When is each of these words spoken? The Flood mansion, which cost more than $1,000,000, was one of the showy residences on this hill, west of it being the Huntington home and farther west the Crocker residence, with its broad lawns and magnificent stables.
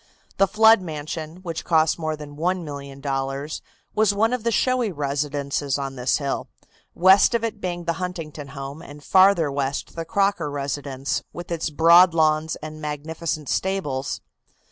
The 0.37 0.47
Flood 0.47 0.81
mansion, 0.81 1.41
which 1.43 1.63
cost 1.63 1.99
more 1.99 2.15
than 2.15 2.35
$1,000,000, 2.35 3.61
was 3.93 4.13
one 4.15 4.33
of 4.33 4.43
the 4.43 4.51
showy 4.51 4.91
residences 4.91 5.77
on 5.77 5.95
this 5.95 6.17
hill, 6.17 6.47
west 6.95 7.35
of 7.35 7.43
it 7.43 7.61
being 7.61 7.83
the 7.83 7.93
Huntington 8.01 8.47
home 8.57 8.81
and 8.81 9.03
farther 9.03 9.51
west 9.51 9.95
the 9.95 10.03
Crocker 10.03 10.49
residence, 10.49 11.21
with 11.33 11.51
its 11.51 11.69
broad 11.69 12.15
lawns 12.15 12.55
and 12.63 12.81
magnificent 12.81 13.47
stables. 13.47 14.21